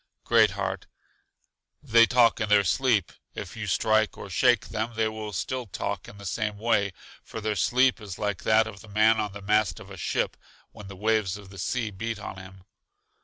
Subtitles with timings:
[0.23, 0.87] Great heart:
[1.83, 3.11] They talk in their sleep.
[3.35, 6.91] If you strike or shake them, they will still talk in the same way,
[7.23, 10.35] for their sleep is like that of the man on the mast of a ship,
[10.71, 12.63] when the waves of the sea beat on him.